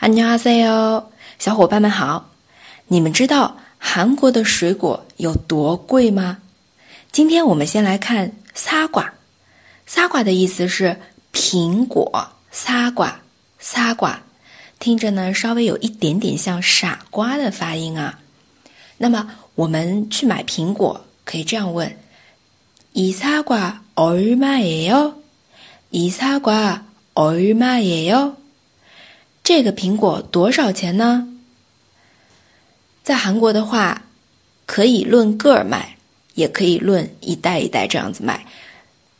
[0.00, 1.04] 안녕하세 요，
[1.38, 2.30] 小伙伴们好。
[2.88, 6.38] 你们知道韩国的水果有多贵吗？
[7.10, 10.96] 今天我们先来看“사과”。사과的意思是
[11.32, 14.18] 苹果，사과，사과，
[14.78, 18.18] 听着呢稍微有一点点像傻瓜的发音啊。
[18.98, 21.96] 那么我们去买苹果，可以这样问：
[22.94, 25.14] 이사과얼마예 요？
[25.92, 28.34] 이사과얼마예 요？
[29.42, 31.28] 这个苹果多少钱呢？
[33.02, 34.02] 在韩国的话，
[34.66, 35.96] 可以论个儿卖，
[36.34, 38.46] 也可以论一袋一袋这样子卖。